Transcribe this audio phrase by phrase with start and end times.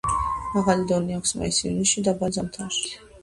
[0.53, 2.99] მაღალი დონე აქვს მაის-ივნისში, დაბალი ზამთარში.